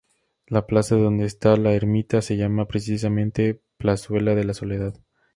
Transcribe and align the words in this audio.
La 0.47 0.65
plaza 0.65 0.95
donde 0.95 1.25
está 1.25 1.55
la 1.57 1.73
ermita 1.73 2.23
se 2.23 2.35
llama 2.35 2.67
precisamente 2.67 3.61
"Plazuela 3.77 4.33
de 4.33 4.43
la 4.45 4.55
Soledad". 4.55 4.95